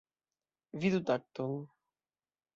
Vidu 0.81 1.01
takton. 1.05 1.51